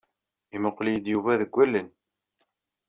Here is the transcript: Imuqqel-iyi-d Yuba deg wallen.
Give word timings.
Imuqqel-iyi-d 0.55 1.07
Yuba 1.11 1.39
deg 1.41 1.51
wallen. 1.55 1.87